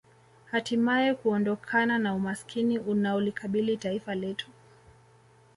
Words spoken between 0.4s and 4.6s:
Hatimae kuondokana na umaskini unaolikabili taifa letu